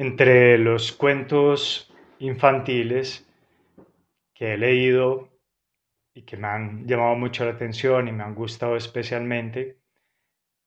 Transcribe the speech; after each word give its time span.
Entre 0.00 0.56
los 0.56 0.92
cuentos 0.92 1.92
infantiles 2.20 3.28
que 4.32 4.54
he 4.54 4.56
leído 4.56 5.28
y 6.14 6.22
que 6.22 6.38
me 6.38 6.46
han 6.46 6.86
llamado 6.86 7.16
mucho 7.16 7.44
la 7.44 7.50
atención 7.50 8.08
y 8.08 8.12
me 8.12 8.22
han 8.22 8.34
gustado 8.34 8.76
especialmente, 8.76 9.76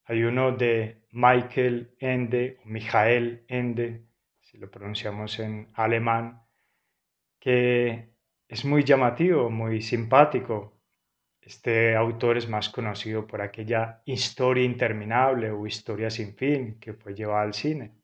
hay 0.06 0.24
uno 0.24 0.52
de 0.52 1.08
Michael 1.14 1.96
Ende, 1.98 2.60
o 2.64 2.68
Michael 2.68 3.44
Ende, 3.48 4.06
si 4.40 4.60
lo 4.60 4.70
pronunciamos 4.70 5.40
en 5.40 5.70
alemán, 5.74 6.44
que 7.40 8.14
es 8.48 8.64
muy 8.66 8.84
llamativo, 8.84 9.50
muy 9.50 9.82
simpático. 9.82 10.80
Este 11.42 11.96
autor 11.96 12.38
es 12.38 12.48
más 12.48 12.70
conocido 12.70 13.26
por 13.26 13.42
aquella 13.42 14.04
historia 14.06 14.64
interminable 14.64 15.50
o 15.50 15.66
historia 15.66 16.12
sin 16.12 16.36
fin 16.36 16.80
que 16.80 16.94
fue 16.94 17.16
llevada 17.16 17.42
al 17.42 17.56
cine. 17.56 18.03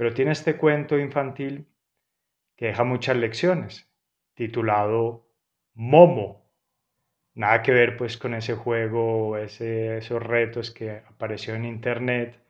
Pero 0.00 0.14
tiene 0.14 0.32
este 0.32 0.56
cuento 0.56 0.98
infantil 0.98 1.68
que 2.56 2.68
deja 2.68 2.84
muchas 2.84 3.18
lecciones, 3.18 3.92
titulado 4.32 5.28
Momo. 5.74 6.50
Nada 7.34 7.60
que 7.60 7.72
ver 7.72 7.98
pues 7.98 8.16
con 8.16 8.32
ese 8.32 8.54
juego, 8.54 9.36
ese, 9.36 9.98
esos 9.98 10.22
retos 10.22 10.70
que 10.70 11.02
apareció 11.06 11.54
en 11.54 11.66
internet, 11.66 12.42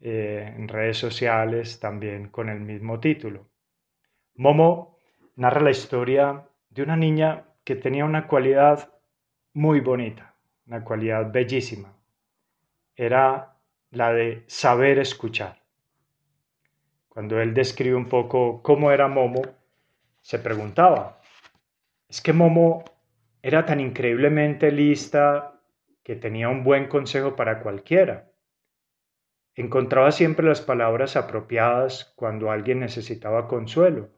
eh, 0.00 0.50
en 0.56 0.66
redes 0.66 0.96
sociales, 0.96 1.78
también 1.78 2.30
con 2.30 2.48
el 2.48 2.60
mismo 2.60 2.98
título. 3.00 3.50
Momo 4.34 4.96
narra 5.36 5.60
la 5.60 5.72
historia 5.72 6.48
de 6.70 6.82
una 6.84 6.96
niña 6.96 7.48
que 7.64 7.76
tenía 7.76 8.06
una 8.06 8.26
cualidad 8.26 8.94
muy 9.52 9.80
bonita, 9.80 10.36
una 10.66 10.82
cualidad 10.82 11.30
bellísima. 11.30 11.92
Era 12.96 13.58
la 13.90 14.10
de 14.14 14.44
saber 14.46 14.98
escuchar. 14.98 15.67
Cuando 17.18 17.40
él 17.40 17.52
describe 17.52 17.96
un 17.96 18.08
poco 18.08 18.62
cómo 18.62 18.92
era 18.92 19.08
Momo, 19.08 19.42
se 20.20 20.38
preguntaba, 20.38 21.20
¿es 22.08 22.20
que 22.20 22.32
Momo 22.32 22.84
era 23.42 23.66
tan 23.66 23.80
increíblemente 23.80 24.70
lista 24.70 25.60
que 26.04 26.14
tenía 26.14 26.48
un 26.48 26.62
buen 26.62 26.86
consejo 26.86 27.34
para 27.34 27.58
cualquiera? 27.58 28.30
Encontraba 29.56 30.12
siempre 30.12 30.46
las 30.46 30.60
palabras 30.60 31.16
apropiadas 31.16 32.12
cuando 32.14 32.52
alguien 32.52 32.78
necesitaba 32.78 33.48
consuelo. 33.48 34.10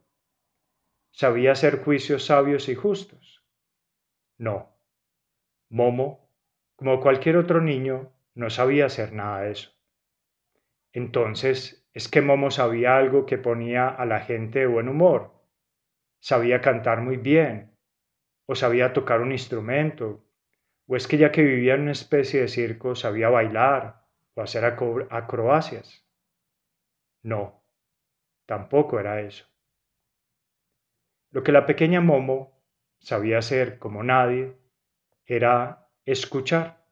Sabía 1.10 1.52
hacer 1.52 1.82
juicios 1.82 2.26
sabios 2.26 2.68
y 2.68 2.74
justos. 2.74 3.42
No. 4.36 4.76
Momo, 5.70 6.28
como 6.76 7.00
cualquier 7.00 7.38
otro 7.38 7.62
niño, 7.62 8.12
no 8.34 8.50
sabía 8.50 8.84
hacer 8.84 9.14
nada 9.14 9.40
de 9.40 9.52
eso. 9.52 9.70
Entonces 10.92 11.79
es 11.92 12.08
que 12.08 12.20
Momo 12.20 12.50
sabía 12.50 12.96
algo 12.96 13.26
que 13.26 13.38
ponía 13.38 13.88
a 13.88 14.06
la 14.06 14.20
gente 14.20 14.60
de 14.60 14.66
buen 14.66 14.88
humor. 14.88 15.32
Sabía 16.20 16.60
cantar 16.60 17.00
muy 17.00 17.16
bien, 17.16 17.76
o 18.46 18.54
sabía 18.54 18.92
tocar 18.92 19.20
un 19.20 19.32
instrumento, 19.32 20.24
o 20.86 20.96
es 20.96 21.06
que 21.06 21.18
ya 21.18 21.32
que 21.32 21.42
vivía 21.42 21.74
en 21.74 21.82
una 21.82 21.92
especie 21.92 22.40
de 22.40 22.48
circo 22.48 22.94
sabía 22.94 23.28
bailar 23.28 24.04
o 24.34 24.42
hacer 24.42 24.64
acrobacias. 24.64 26.06
No, 27.22 27.62
tampoco 28.46 28.98
era 28.98 29.20
eso. 29.20 29.46
Lo 31.30 31.42
que 31.42 31.52
la 31.52 31.66
pequeña 31.66 32.00
Momo 32.00 32.60
sabía 32.98 33.38
hacer 33.38 33.78
como 33.78 34.02
nadie 34.02 34.56
era 35.24 35.88
escuchar. 36.04 36.84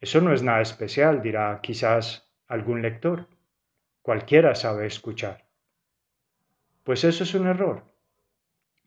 Eso 0.00 0.20
no 0.20 0.32
es 0.32 0.42
nada 0.42 0.60
especial, 0.60 1.20
dirá 1.20 1.60
quizás 1.62 2.32
algún 2.46 2.80
lector. 2.80 3.28
Cualquiera 4.08 4.54
sabe 4.54 4.86
escuchar. 4.86 5.44
Pues 6.82 7.04
eso 7.04 7.24
es 7.24 7.34
un 7.34 7.46
error. 7.46 7.84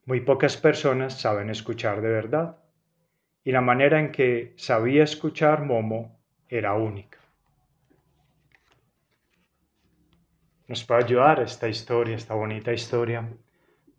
Muy 0.06 0.22
pocas 0.22 0.58
personas 0.58 1.22
saben 1.22 1.52
escuchar 1.52 2.02
de 2.02 2.10
verdad. 2.10 2.58
Y 3.44 3.52
la 3.52 3.62
manera 3.62 4.00
en 4.00 4.12
que 4.12 4.56
sabía 4.58 5.04
escuchar 5.04 5.64
Momo 5.64 6.20
era 6.50 6.74
única. 6.74 7.20
Nos 10.68 10.84
puede 10.86 11.04
ayudar 11.04 11.40
esta 11.42 11.68
historia, 11.68 12.16
esta 12.16 12.34
bonita 12.34 12.74
historia, 12.74 13.30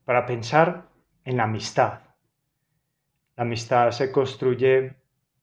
para 0.04 0.26
pensar 0.26 0.88
en 1.24 1.36
la 1.36 1.44
amistad. 1.44 2.00
La 3.36 3.44
amistad 3.44 3.92
se 3.92 4.10
construye 4.10 4.96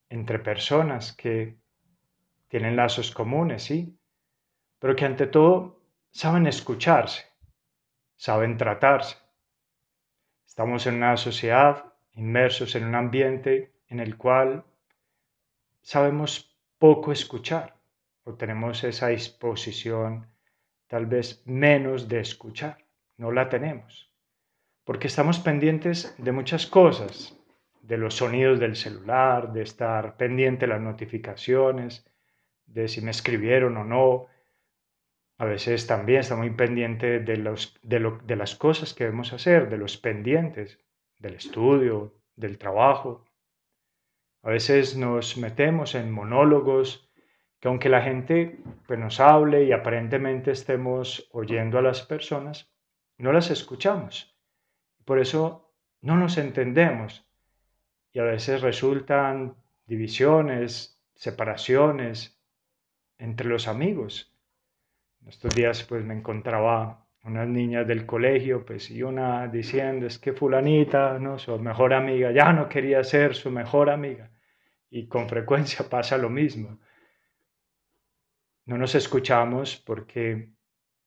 entre 0.09 0.39
personas 0.39 1.13
que 1.13 1.55
tienen 2.49 2.75
lazos 2.75 3.11
comunes, 3.11 3.63
sí, 3.63 3.95
pero 4.79 4.95
que 4.95 5.05
ante 5.05 5.27
todo 5.27 5.78
saben 6.11 6.47
escucharse, 6.47 7.25
saben 8.15 8.57
tratarse. 8.57 9.17
Estamos 10.47 10.85
en 10.87 10.95
una 10.95 11.17
sociedad 11.17 11.93
inmersos 12.13 12.75
en 12.75 12.85
un 12.85 12.95
ambiente 12.95 13.71
en 13.87 13.99
el 13.99 14.17
cual 14.17 14.65
sabemos 15.81 16.57
poco 16.77 17.11
escuchar 17.11 17.75
o 18.23 18.35
tenemos 18.35 18.83
esa 18.83 19.07
disposición 19.07 20.27
tal 20.87 21.05
vez 21.05 21.41
menos 21.45 22.07
de 22.09 22.19
escuchar. 22.19 22.85
No 23.17 23.31
la 23.31 23.47
tenemos. 23.47 24.11
Porque 24.83 25.07
estamos 25.07 25.39
pendientes 25.39 26.15
de 26.17 26.31
muchas 26.31 26.65
cosas, 26.65 27.37
de 27.81 27.97
los 27.97 28.15
sonidos 28.15 28.59
del 28.59 28.75
celular, 28.75 29.53
de 29.53 29.61
estar 29.61 30.17
pendiente 30.17 30.65
de 30.65 30.73
las 30.73 30.81
notificaciones, 30.81 32.05
de 32.65 32.87
si 32.87 33.01
me 33.01 33.11
escribieron 33.11 33.77
o 33.77 33.83
no, 33.83 34.27
a 35.39 35.45
veces 35.45 35.87
también 35.87 36.19
está 36.19 36.35
muy 36.35 36.49
pendiente 36.49 37.21
de, 37.21 37.37
los, 37.37 37.79
de, 37.81 38.35
las 38.35 38.55
cosas 38.55 38.93
que 38.93 39.05
debemos 39.05 39.31
hacer, 39.31 39.69
de 39.69 39.77
los 39.77 39.95
pendientes, 39.95 40.79
del 41.17 41.35
estudio, 41.35 42.13
del 42.35 42.57
trabajo. 42.57 43.23
A 44.43 44.49
veces 44.49 44.97
nos 44.97 45.37
metemos 45.37 45.95
en 45.95 46.11
monólogos 46.11 47.09
que 47.61 47.69
aunque 47.69 47.87
la 47.87 48.01
gente 48.01 48.59
pues, 48.85 48.99
nos 48.99 49.21
hable 49.21 49.63
y 49.63 49.71
aparentemente 49.71 50.51
estemos 50.51 51.29
oyendo 51.31 51.77
a 51.77 51.83
las 51.83 52.01
personas, 52.01 52.69
no 53.17 53.31
las 53.31 53.49
escuchamos. 53.49 54.37
Por 55.05 55.19
eso 55.19 55.71
no 56.01 56.17
nos 56.17 56.37
entendemos 56.37 57.25
y 58.11 58.19
a 58.19 58.23
veces 58.23 58.61
resultan 58.61 59.55
divisiones, 59.85 61.01
separaciones 61.15 62.37
entre 63.17 63.47
los 63.47 63.69
amigos 63.69 64.35
estos 65.27 65.53
días 65.53 65.83
pues 65.83 66.03
me 66.03 66.13
encontraba 66.13 67.05
unas 67.23 67.47
niñas 67.47 67.87
del 67.87 68.05
colegio, 68.05 68.65
pues 68.65 68.89
y 68.91 69.03
una 69.03 69.47
diciendo 69.47 70.07
es 70.07 70.17
que 70.19 70.33
fulanita, 70.33 71.19
¿no? 71.19 71.37
Su 71.37 71.57
mejor 71.59 71.93
amiga, 71.93 72.31
ya 72.31 72.53
no 72.53 72.69
quería 72.69 73.03
ser 73.03 73.35
su 73.35 73.51
mejor 73.51 73.89
amiga. 73.89 74.31
Y 74.89 75.07
con 75.07 75.27
frecuencia 75.27 75.85
pasa 75.89 76.17
lo 76.17 76.29
mismo. 76.29 76.79
No 78.65 78.77
nos 78.77 78.95
escuchamos 78.95 79.77
porque 79.77 80.49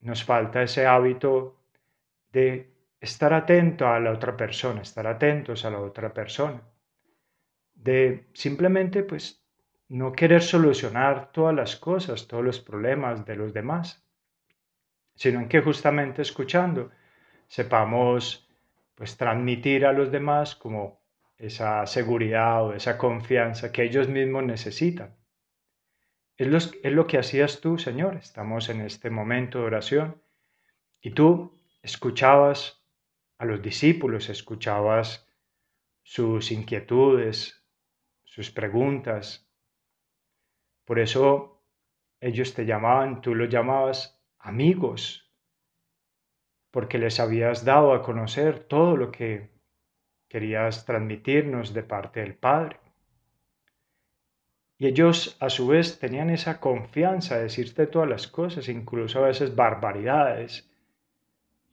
nos 0.00 0.24
falta 0.24 0.62
ese 0.62 0.86
hábito 0.86 1.60
de 2.32 2.72
estar 3.00 3.32
atento 3.32 3.86
a 3.86 4.00
la 4.00 4.12
otra 4.12 4.36
persona, 4.36 4.82
estar 4.82 5.06
atentos 5.06 5.64
a 5.64 5.70
la 5.70 5.80
otra 5.80 6.12
persona. 6.12 6.62
De 7.74 8.28
simplemente 8.32 9.02
pues 9.02 9.41
no 9.92 10.12
querer 10.12 10.42
solucionar 10.42 11.32
todas 11.32 11.54
las 11.54 11.76
cosas, 11.76 12.26
todos 12.26 12.44
los 12.44 12.60
problemas 12.60 13.24
de 13.24 13.36
los 13.36 13.52
demás 13.52 14.02
sino 15.14 15.40
en 15.40 15.48
que 15.48 15.60
justamente 15.60 16.22
escuchando 16.22 16.90
sepamos 17.46 18.48
pues 18.94 19.16
transmitir 19.16 19.84
a 19.86 19.92
los 19.92 20.10
demás 20.10 20.54
como 20.54 21.00
esa 21.36 21.86
seguridad 21.86 22.64
o 22.64 22.74
esa 22.74 22.96
confianza 22.96 23.72
que 23.72 23.82
ellos 23.82 24.08
mismos 24.08 24.44
necesitan. 24.44 25.16
Es 26.36 26.46
lo, 26.46 26.58
es 26.58 26.92
lo 26.92 27.06
que 27.06 27.18
hacías 27.18 27.60
tú, 27.60 27.78
Señor. 27.78 28.16
Estamos 28.16 28.68
en 28.68 28.80
este 28.80 29.10
momento 29.10 29.58
de 29.58 29.64
oración 29.64 30.22
y 31.00 31.10
tú 31.10 31.58
escuchabas 31.82 32.82
a 33.38 33.44
los 33.44 33.60
discípulos, 33.60 34.28
escuchabas 34.28 35.28
sus 36.02 36.52
inquietudes, 36.52 37.64
sus 38.24 38.50
preguntas. 38.50 39.48
Por 40.84 40.98
eso 40.98 41.62
ellos 42.20 42.54
te 42.54 42.64
llamaban, 42.64 43.20
tú 43.20 43.34
los 43.34 43.48
llamabas 43.48 44.20
amigos, 44.38 45.30
porque 46.70 46.98
les 46.98 47.20
habías 47.20 47.64
dado 47.64 47.92
a 47.92 48.02
conocer 48.02 48.60
todo 48.60 48.96
lo 48.96 49.10
que 49.10 49.50
querías 50.28 50.84
transmitirnos 50.86 51.74
de 51.74 51.82
parte 51.82 52.20
del 52.20 52.34
Padre. 52.34 52.78
Y 54.78 54.86
ellos 54.86 55.36
a 55.38 55.50
su 55.50 55.68
vez 55.68 55.98
tenían 55.98 56.30
esa 56.30 56.58
confianza 56.58 57.36
de 57.36 57.44
decirte 57.44 57.86
todas 57.86 58.08
las 58.08 58.26
cosas, 58.26 58.68
incluso 58.68 59.18
a 59.18 59.28
veces 59.28 59.54
barbaridades. 59.54 60.68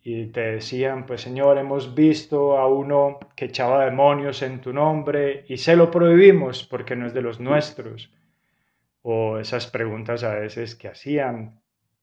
Y 0.03 0.27
te 0.27 0.41
decían, 0.41 1.05
pues 1.05 1.21
Señor, 1.21 1.57
hemos 1.57 1.95
visto 1.95 2.57
a 2.57 2.67
uno 2.67 3.19
que 3.35 3.45
echaba 3.45 3.85
demonios 3.85 4.41
en 4.41 4.61
tu 4.61 4.73
nombre 4.73 5.45
y 5.47 5.57
se 5.57 5.75
lo 5.75 5.89
prohibimos 5.89 6.63
porque 6.63 6.95
no 6.95 7.07
es 7.07 7.13
de 7.13 7.21
los 7.21 7.39
nuestros. 7.39 8.11
O 9.01 9.37
esas 9.39 9.67
preguntas 9.67 10.23
a 10.23 10.35
veces 10.35 10.75
que 10.75 10.87
hacían 10.87 11.59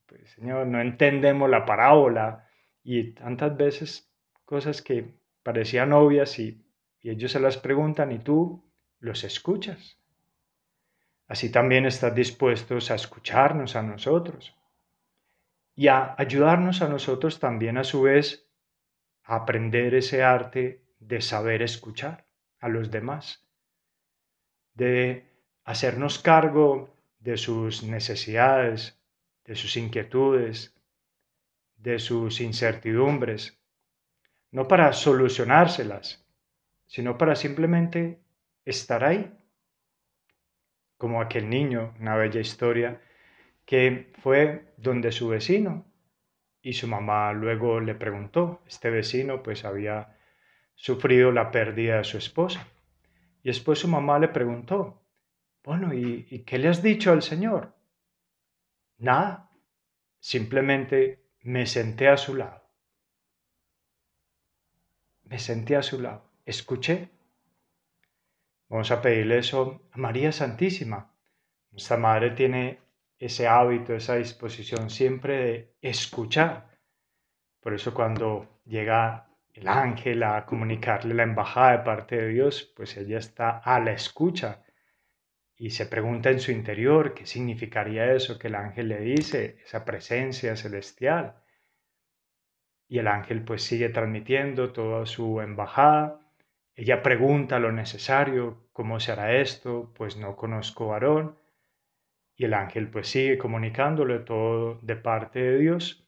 pues 0.07 0.31
Señor, 0.31 0.65
no 0.67 0.81
entendemos 0.81 1.49
la 1.49 1.65
parábola 1.65 2.47
y 2.83 3.11
tantas 3.11 3.55
veces 3.55 4.09
cosas 4.45 4.81
que 4.81 5.13
parecían 5.43 5.91
obvias 5.91 6.39
y, 6.39 6.65
y 7.01 7.09
ellos 7.09 7.33
se 7.33 7.39
las 7.39 7.57
preguntan 7.57 8.11
y 8.13 8.19
tú 8.19 8.63
los 8.99 9.23
escuchas. 9.25 9.99
Así 11.27 11.51
también 11.51 11.85
estás 11.85 12.15
dispuestos 12.15 12.89
a 12.89 12.95
escucharnos 12.95 13.75
a 13.75 13.83
nosotros 13.83 14.55
y 15.75 15.89
a 15.89 16.15
ayudarnos 16.17 16.81
a 16.81 16.87
nosotros 16.87 17.39
también 17.39 17.77
a 17.77 17.83
su 17.83 18.03
vez 18.03 18.49
a 19.23 19.35
aprender 19.35 19.93
ese 19.93 20.23
arte 20.23 20.85
de 20.99 21.19
saber 21.19 21.61
escuchar 21.61 22.25
a 22.59 22.69
los 22.69 22.89
demás, 22.89 23.45
de 24.73 25.36
hacernos 25.67 26.17
cargo 26.17 26.95
de 27.19 27.35
sus 27.35 27.83
necesidades, 27.83 28.97
de 29.43 29.57
sus 29.57 29.75
inquietudes, 29.75 30.73
de 31.75 31.99
sus 31.99 32.39
incertidumbres, 32.39 33.59
no 34.49 34.65
para 34.69 34.93
solucionárselas, 34.93 36.25
sino 36.85 37.17
para 37.17 37.35
simplemente 37.35 38.21
estar 38.63 39.03
ahí, 39.03 39.29
como 40.97 41.21
aquel 41.21 41.49
niño, 41.49 41.93
una 41.99 42.15
bella 42.15 42.39
historia, 42.39 43.01
que 43.65 44.13
fue 44.23 44.73
donde 44.77 45.11
su 45.11 45.27
vecino 45.27 45.85
y 46.61 46.73
su 46.73 46.87
mamá 46.87 47.33
luego 47.33 47.81
le 47.81 47.93
preguntó, 47.93 48.61
este 48.65 48.89
vecino 48.89 49.43
pues 49.43 49.65
había 49.65 50.17
sufrido 50.75 51.33
la 51.33 51.51
pérdida 51.51 51.97
de 51.97 52.03
su 52.05 52.17
esposa. 52.17 52.65
Y 53.43 53.49
después 53.49 53.79
su 53.79 53.89
mamá 53.89 54.17
le 54.17 54.29
preguntó, 54.29 55.03
bueno, 55.67 55.93
¿y, 55.93 56.43
qué 56.45 56.57
le 56.59 56.69
has 56.69 56.81
dicho 56.81 57.11
al 57.11 57.21
Señor? 57.21 57.75
Nada, 58.99 59.51
simplemente 60.17 61.25
me 61.41 61.65
senté 61.65 62.07
a 62.07 62.15
su 62.15 62.35
lado. 62.35 62.63
Me 65.25 65.39
senté 65.39 65.75
a 65.75 65.83
su 65.83 65.99
lado, 65.99 66.23
escuché. 66.45 67.09
Vamos 68.69 68.91
a 68.91 69.01
pedirle 69.01 69.39
eso 69.39 69.81
a 69.91 69.97
María 69.97 70.31
Santísima. 70.31 71.13
Nuestra 71.71 71.97
Madre 71.97 72.31
tiene 72.31 72.79
ese 73.19 73.45
hábito, 73.49 73.93
esa 73.93 74.15
disposición 74.15 74.89
siempre 74.89 75.37
de 75.37 75.75
escuchar. 75.81 76.77
Por 77.59 77.73
eso 77.73 77.93
cuando 77.93 78.61
llega 78.63 79.27
el 79.53 79.67
ángel 79.67 80.23
a 80.23 80.45
comunicarle 80.45 81.13
la 81.13 81.23
embajada 81.23 81.71
de 81.73 81.83
parte 81.83 82.15
de 82.15 82.29
Dios, 82.29 82.71
pues 82.73 82.95
ella 82.95 83.17
está 83.17 83.57
a 83.57 83.81
la 83.81 83.91
escucha 83.91 84.63
y 85.57 85.71
se 85.71 85.87
pregunta 85.87 86.29
en 86.29 86.39
su 86.39 86.51
interior 86.51 87.15
qué 87.15 87.25
significaría 87.25 88.13
eso 88.13 88.37
que 88.37 88.47
el 88.47 88.55
ángel 88.55 88.89
le 88.89 88.99
dice, 88.99 89.57
esa 89.63 89.83
presencia 89.85 90.55
celestial. 90.55 91.41
Y 92.87 92.99
el 92.99 93.07
ángel 93.07 93.43
pues 93.43 93.63
sigue 93.63 93.89
transmitiendo 93.89 94.71
toda 94.71 95.05
su 95.07 95.41
embajada. 95.41 96.21
Ella 96.75 97.01
pregunta 97.01 97.59
lo 97.59 97.71
necesario, 97.71 98.69
¿cómo 98.71 98.99
se 98.99 99.11
hará 99.11 99.35
esto? 99.35 99.91
Pues 99.95 100.15
no 100.15 100.35
conozco 100.35 100.87
varón. 100.87 101.39
Y 102.35 102.45
el 102.45 102.53
ángel 102.53 102.89
pues 102.91 103.07
sigue 103.07 103.39
comunicándole 103.39 104.19
todo 104.19 104.79
de 104.83 104.95
parte 104.95 105.39
de 105.39 105.57
Dios. 105.57 106.07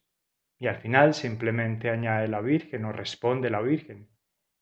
Y 0.59 0.67
al 0.67 0.77
final 0.77 1.15
simplemente 1.15 1.89
añade 1.89 2.27
la 2.27 2.41
Virgen 2.41 2.85
o 2.85 2.91
responde 2.91 3.49
la 3.49 3.61
Virgen. 3.61 4.09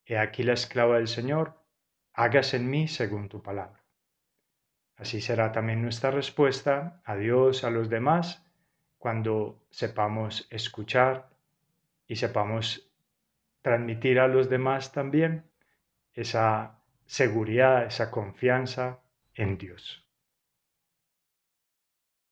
He 0.06 0.18
aquí 0.18 0.44
la 0.44 0.54
esclava 0.54 0.96
del 0.98 1.10
Señor, 1.10 1.62
hágase 2.14 2.56
en 2.56 2.70
mí 2.70 2.88
según 2.88 3.28
tu 3.28 3.42
palabra. 3.44 3.87
Así 4.98 5.22
será 5.22 5.52
también 5.52 5.82
nuestra 5.82 6.12
respuesta 6.12 7.02
a 7.06 7.16
Dios, 7.16 7.64
a 7.64 7.70
los 7.70 7.90
demás, 7.90 8.44
cuando 8.98 9.64
sepamos 9.70 10.48
escuchar 10.50 11.30
y 12.08 12.16
sepamos 12.16 12.90
transmitir 13.62 14.20
a 14.20 14.28
los 14.28 14.50
demás 14.50 14.92
también 14.92 15.44
esa 16.14 16.80
seguridad, 17.06 17.86
esa 17.86 18.10
confianza 18.10 19.00
en 19.36 19.58
Dios. 19.58 20.07